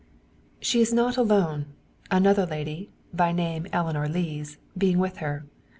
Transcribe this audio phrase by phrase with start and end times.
[0.59, 1.67] She is not alone;
[2.09, 5.45] another lady, by name Eleanor Lees, being with her.